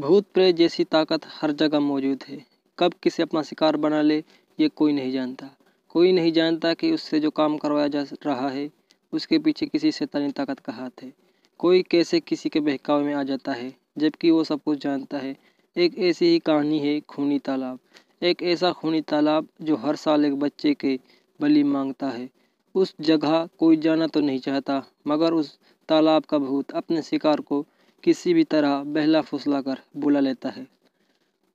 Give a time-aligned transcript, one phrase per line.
[0.00, 2.46] भूत प्रेत जैसी ताकत हर जगह मौजूद है।
[2.78, 4.24] कब किसे अपना शिकार बना ले,
[4.60, 5.50] ये कोई नहीं जानता।
[5.88, 8.70] कोई नहीं जानता कि उससे जो काम करवाया जा रहा है,
[9.12, 11.12] उसके पीछे किसी शैतानी ताकत का हाथ है।
[11.58, 15.36] कोई कैसे किसी के बहकावे में आ जाता है, जबकि वो सब कुछ जानता है।
[15.76, 17.78] एक ऐसी ही कहानी है, खूनी तालाब।
[18.22, 21.00] एक ऐसा खूनी तालाब जो हर साल एक बच्चे के
[21.40, 22.30] बलि माँगता है।
[22.74, 25.58] उस जगह कोई जाना तो नहीं चाहता, मगर उस
[25.88, 27.66] तालाब का भूत अपने शिकार को
[28.04, 30.66] किसी भी तरह बहला फुसला कर बुला लेता है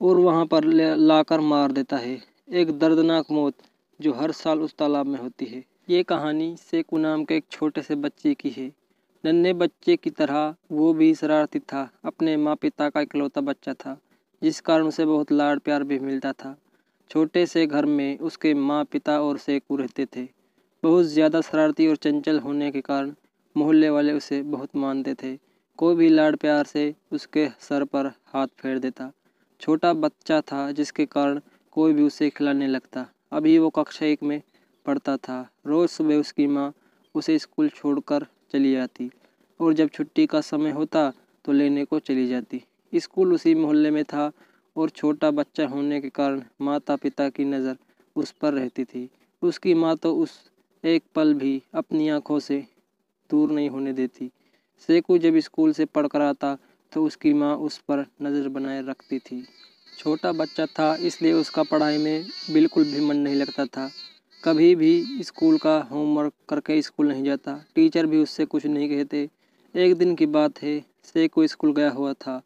[0.00, 2.18] और वहाँ पर लाकर मार देता है।
[2.52, 3.54] एक दर्दनाक मौत
[4.00, 7.82] जो हर साल उस तालाब में होती है। ये कहानी सेकू नाम के एक छोटे
[7.82, 8.70] से बच्चे की है।
[9.24, 13.96] नन्हे बच्चे की तरह वो भी शरारती था। अपने माँ पिता का इकलौता बच्चा था,
[14.42, 16.56] जिस कारण उसे बहुत लाड़ प्यार भी मिलता था।
[17.10, 20.26] छोटे से घर में उसके माँ पिता और सेकू रहते थे।
[20.82, 23.12] बहुत ज़्यादा शरारती और चंचल होने के कारण
[23.56, 25.34] मोहल्ले वाले उसे बहुत मानते थे।
[25.78, 29.10] कोई भी लाड़ प्यार से उसके सर पर हाथ फेर देता।
[29.60, 31.40] छोटा बच्चा था, जिसके कारण
[31.72, 34.40] कोई भी उसे खिलाने लगता। अभी वो कक्षा एक में
[34.86, 36.72] पढ़ता था। रोज़ सुबह उसकी माँ
[37.14, 39.10] उसे स्कूल छोड़कर चली जाती
[39.60, 41.10] और जब छुट्टी का समय होता
[41.44, 44.30] तो लेने को चली जाती। स्कूल उसी मोहल्ले में था
[44.76, 47.76] और छोटा बच्चा होने के कारण माता पिता की नज़र
[48.16, 49.08] उस पर रहती थी।
[49.42, 50.38] उसकी माँ तो उस
[50.84, 52.64] एक पल भी अपनी आँखों से
[53.30, 54.30] दूर नहीं होने देती।
[54.88, 56.56] सेकू जब स्कूल से पढ़ कर आता
[56.92, 59.42] तो उसकी माँ उस पर नज़र बनाए रखती थी।
[59.98, 63.88] छोटा बच्चा था, इसलिए उसका पढ़ाई में बिल्कुल भी मन नहीं लगता था।
[64.42, 69.28] कभी भी स्कूल का होमवर्क करके स्कूल नहीं जाता। टीचर भी उससे कुछ नहीं कहते।
[69.74, 72.40] एक दिन की बात है, सेकू स्कूल गया हुआ था।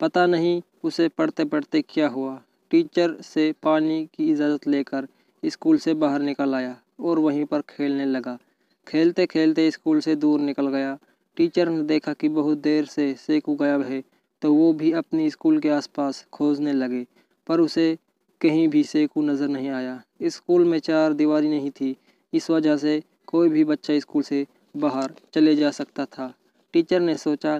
[0.00, 5.06] पता नहीं उसे पढ़ते पढ़ते क्या हुआ। टीचर से पानी की इजाज़त लेकर
[5.42, 8.38] स्कूल से बाहर निकल आया और वहीं पर खेलने लगा।
[8.86, 10.96] खेलते खेलते स्कूल से दूर निकल गया।
[11.38, 14.02] टीचर ने देखा कि बहुत देर से सेकू गायब है
[14.42, 17.04] तो वो भी अपनी स्कूल के आसपास खोजने लगे,
[17.46, 17.96] पर उसे
[18.40, 21.96] कहीं भी सेकू नज़र नहीं आया। स्कूल में चार दीवारी नहीं थी,
[22.32, 26.32] इस वजह से कोई भी बच्चा स्कूल से बाहर चले जा सकता था।
[26.74, 27.58] टीचर ने सोचा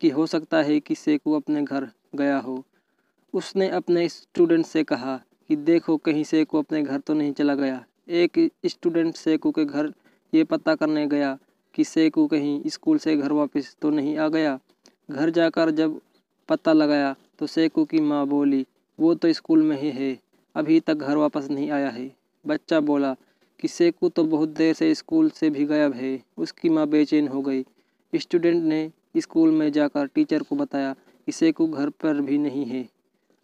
[0.00, 2.62] कि हो सकता है कि सेकू अपने घर गया हो।
[3.34, 5.16] उसने अपने स्टूडेंट से कहा
[5.50, 9.92] कि देखो, कहीं सेकू अपने घर तो नहीं चला गया। एक स्टूडेंट सेकू के घर
[10.32, 11.36] ये पता करने गया
[11.74, 14.58] कि सेकू कहीं स्कूल से घर वापस तो नहीं आ गया।
[15.10, 16.00] घर जाकर जब
[16.48, 18.66] पता लगाया तो सेकू की माँ बोली,
[18.98, 20.18] वो तो स्कूल में ही है,
[20.54, 22.10] अभी तक घर वापस नहीं आया है।
[22.44, 23.14] बच्चा बोला,
[23.60, 27.42] कि सेकू तो बहुत देर से स्कूल से भी गायब है, उसकी माँ बेचैन हो
[27.42, 27.64] गई।
[28.14, 30.94] स्टूडेंट ने स्कूल में जाकर टीचर को बताया
[31.26, 32.88] कि सेकू घर पर भी नहीं है।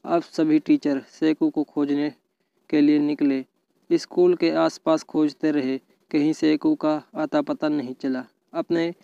[0.05, 2.13] अब सभी टीचर सेकू को खोजने
[2.71, 3.45] के लिए निकले।
[3.91, 5.81] स्कूल के आसपास खोजते रहे।
[6.15, 8.95] कहीं सेकू का आता पता नहीं चला। अपने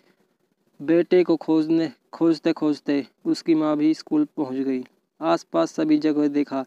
[0.81, 4.83] बेटे को खोजने, खोजते खोजते उसकी माँ भी स्कूल पहुँच गई।
[5.21, 6.65] आसपास सभी जगह देखा,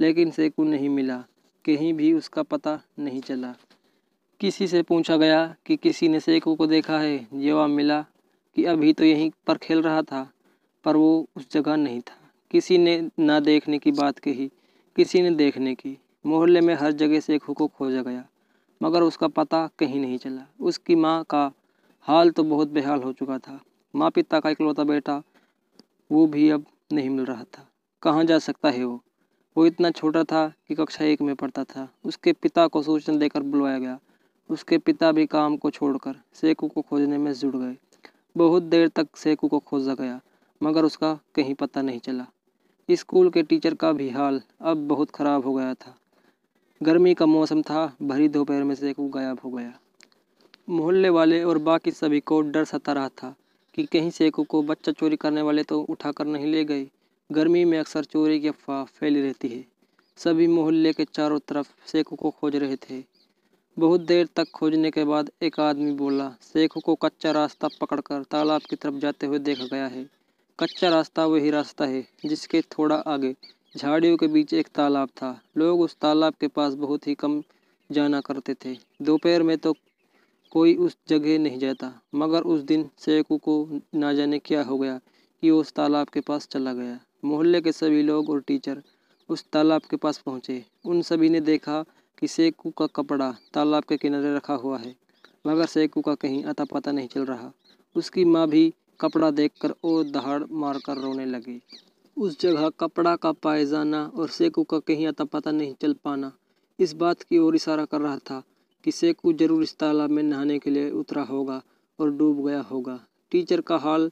[0.00, 1.24] लेकिन सेकू नहीं मिला।
[1.64, 3.54] कहीं भी उसका पता नहीं चला।
[4.40, 8.02] किसी से पूछा गया कि किसी ने सेकू को देखा है, जवाब मिला
[8.56, 10.32] कि अभी तो यहीं पर खेल रहा था,
[10.84, 14.50] पर वो उस जगह नहीं था। किसी ने ना देखने की बात कही,
[14.96, 18.28] किसी ने देखने की। मोहल्ले में हर जगह सेकू को खोजा गया।
[18.84, 21.52] मगर उसका पता कहीं नहीं चला। उसकी माँ का
[22.00, 23.60] हाल तो बहुत बेहाल हो चुका था।
[23.94, 25.22] माँ पिता का इकलौता बेटा,
[26.12, 27.68] वो भी अब नहीं मिल रहा था।
[28.02, 29.00] कहाँ जा सकता है वो?
[29.56, 33.42] वो इतना छोटा था कि कक्षा एक में पढ़ता था। उसके पिता को सूचना देकर
[33.42, 33.98] बुलवाया गया।
[34.50, 37.76] उसके पिता भी काम को छोड़कर सेकू को खोजने में जुड़ गए।
[38.36, 40.20] बहुत देर तक सेकू को खोजा गया,
[40.62, 42.26] मगर उसका कहीं पता नहीं चला।
[42.90, 45.94] स्कूल के टीचर का भी हाल अब बहुत ख़राब हो गया था।
[46.84, 49.72] गर्मी का मौसम था, भरी दोपहर में से वो गायब हो गया।
[50.68, 53.34] मोहल्ले वाले और बाकी सभी को डर सता रहा था
[53.74, 56.86] कि कहीं सेकू को बच्चा चोरी करने वाले तो उठाकर नहीं ले गए।
[57.32, 59.64] गर्मी में अक्सर चोरी की अफवाह फैली रहती है।
[60.16, 63.04] सभी मोहल्ले के चारों तरफ़ सेकू को खोज रहे थे।
[63.78, 68.62] बहुत देर तक खोजने के बाद एक आदमी बोला सेकू को कच्चा रास्ता पकड़कर तालाब
[68.70, 70.06] की तरफ़ जाते हुए देखा गया है।
[70.58, 73.34] कच्चा रास्ता वही रास्ता है जिसके थोड़ा आगे
[73.74, 77.42] झाड़ियों के बीच एक तालाब था। लोग उस तालाब के पास बहुत ही कम
[77.90, 79.72] जाना करते थे। दोपहर में तो
[80.52, 84.98] कोई उस जगह नहीं जाता, मगर उस दिन सेकू को ना जाने क्या हो गया
[85.42, 88.82] कि वो उस तालाब के पास चला गया। मोहल्ले के सभी लोग और टीचर
[89.28, 91.82] उस तालाब के पास पहुँचे। उन सभी ने देखा
[92.18, 94.94] कि सेकू का कपड़ा तालाब के किनारे रखा हुआ है,
[95.46, 97.50] मगर सेकू का कहीं अता पता नहीं चल रहा।
[97.96, 101.60] उसकी माँ भी कपड़ा देखकर और दहाड़ मारकर रोने लगी।
[102.16, 106.32] उस जगह कपड़ा का पाए जाना और सेकू का कहीं आता पता नहीं चल पाना।
[106.78, 108.42] इस बात की ओर इशारा कर रहा था
[108.84, 111.60] कि सेकू ज़रूर इस तालाब में नहाने के लिए उतरा होगा
[111.98, 112.98] और डूब गया होगा।
[113.32, 114.10] टीचर का हाल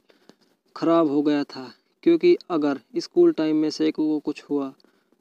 [0.75, 1.71] खराब हो गया था,
[2.03, 4.73] क्योंकि अगर स्कूल टाइम में सेकू को कुछ हुआ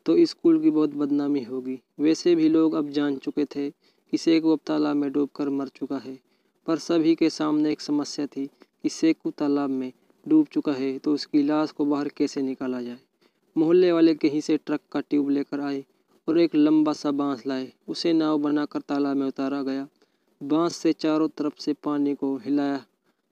[0.06, 4.52] तो स्कूल की बहुत बदनामी होगी। वैसे भी लोग अब जान चुके थे कि सेकू
[4.52, 6.18] अब तालाब में डूबकर मर चुका है,
[6.66, 9.92] पर सभी के सामने एक समस्या थी कि सेकू तालाब में
[10.28, 12.98] डूब चुका है तो उसकी लाश को बाहर कैसे निकाला जाए?
[13.56, 15.84] मोहल्ले वाले कहीं से ट्रक का ट्यूब लेकर आए
[16.28, 19.86] और एक लंबा सा बाँस लाए। उसे नाव बनाकर तालाब में उतारा गया।
[20.40, 22.84] बाँस से चारों तरफ़ से पानी को हिलाया।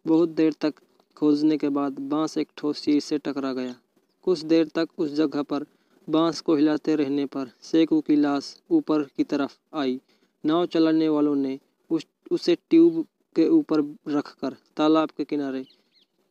[0.06, 0.74] बहुत देर तक
[1.16, 3.74] खोजने के बाद बाँस एक ठोस चीज़ से टकरा गया।
[4.22, 5.66] कुछ देर तक उस जगह पर
[6.08, 10.00] बाँस को हिलाते रहने पर सेकू की लाश ऊपर की तरफ़ आई।
[10.44, 11.58] नाव चलाने वालों ने
[11.90, 13.04] उस, उसे ट्यूब
[13.36, 15.64] के ऊपर रखकर तालाब के किनारे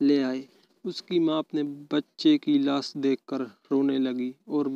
[0.01, 0.47] ले आए।
[0.85, 3.41] उसकी माँ अपने बच्चे की लाश देखकर
[3.71, 4.67] रोने लगी और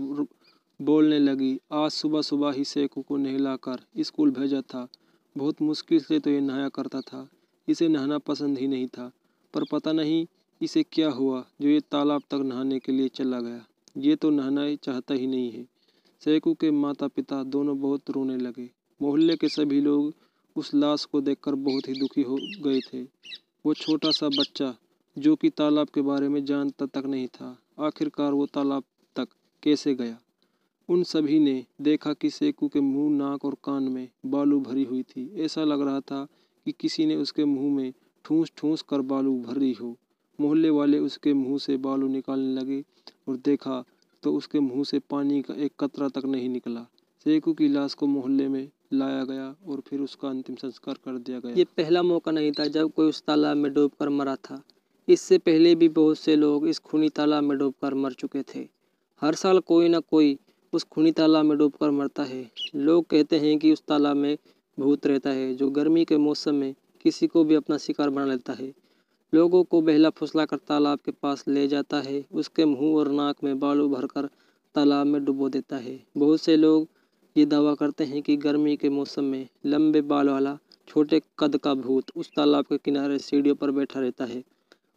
[0.79, 4.87] बोलने लगी, आज सुबह सुबह ही सेकू को नहलाकर स्कूल भेजा था।
[5.37, 7.27] बहुत मुश्किल से तो ये नहाया करता था।
[7.67, 9.11] इसे नहाना पसंद ही नहीं था।
[9.53, 10.25] पर पता नहीं
[10.61, 13.65] इसे क्या हुआ जो ये तालाब तक नहाने के लिए चला गया।
[13.97, 15.65] ये तो नहाना ही चाहता ही नहीं है।
[16.21, 18.69] सेकू के माता पिता दोनों बहुत रोने लगे।
[19.01, 20.13] मोहल्ले के सभी लोग
[20.55, 23.03] उस लाश को देखकर बहुत ही दुखी हो गए थे।
[23.65, 24.75] वो छोटा सा बच्चा
[25.17, 28.83] जो कि तालाब के बारे में जानता तक नहीं था। आखिरकार वो तालाब
[29.15, 29.27] तक
[29.63, 30.17] कैसे गया?
[30.89, 35.03] उन सभी ने देखा कि सेकू के मुँह, नाक और कान में बालू भरी हुई
[35.03, 36.27] थी। ऐसा लग रहा था
[36.65, 37.93] कि किसी ने उसके मुँह में
[38.25, 39.95] ठूंस ठूंस कर बालू भरी हो।
[40.39, 42.83] मोहल्ले वाले उसके मुँह से बालू निकालने लगे
[43.27, 43.83] और देखा
[44.23, 46.85] तो उसके मुँह से पानी का एक कतरा तक नहीं निकला।
[47.25, 51.39] सेकू की लाश को मोहल्ले में लाया गया और फिर उसका अंतिम संस्कार कर दिया
[51.39, 54.61] गया। ये पहला मौका नहीं था जब कोई उस तालाब में डूब कर मरा था।
[55.07, 58.67] इससे पहले भी बहुत से लोग इस खूनी तालाब में डूब कर मर चुके थे।
[59.21, 60.37] हर साल कोई ना कोई
[60.73, 64.37] उस खूनी तालाब में डूब कर मरता है। लोग कहते हैं कि उस तालाब में
[64.79, 68.53] भूत रहता है, जो गर्मी के मौसम में किसी को भी अपना शिकार बना लेता
[68.53, 68.73] है।
[69.33, 73.43] लोगों को बहला फुसला कर तालाब के पास ले जाता है। उसके मुँह और नाक
[73.43, 74.29] में बालू भरकर
[74.75, 76.87] तालाब में डुबो देता है। बहुत से लोग
[77.37, 80.57] ये दावा करते हैं कि गर्मी के मौसम में लंबे बाल वाला
[80.87, 84.43] छोटे कद का भूत उस तालाब के किनारे सीढ़ियों पर बैठा रहता है।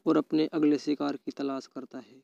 [0.06, 2.23] और अपने अगले शिकार की तलाश करता है।